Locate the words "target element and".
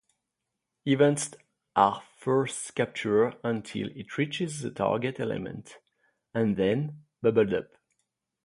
4.71-6.57